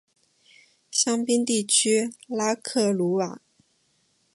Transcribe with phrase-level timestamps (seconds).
[0.89, 3.39] 香槟地区拉克鲁瓦。